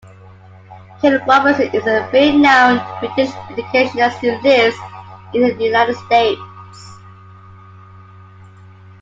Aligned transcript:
Ken 0.99 1.21
Robinson 1.27 1.69
is 1.75 1.85
a 1.85 2.09
renowned 2.11 2.81
British 3.01 3.29
educationist 3.51 4.17
who 4.17 4.31
lives 4.41 4.75
in 5.35 5.41
the 5.43 5.63
United 5.65 5.95
States. 5.95 6.41